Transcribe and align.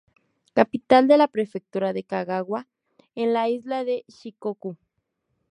Capital 0.59 1.07
de 1.07 1.19
la 1.19 1.27
prefectura 1.27 1.93
de 1.93 2.03
Kagawa, 2.03 2.67
en 3.13 3.33
la 3.33 3.49
isla 3.49 3.83
de 3.83 4.03
Shikoku. 4.07 4.75